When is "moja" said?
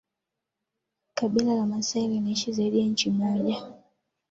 3.11-3.67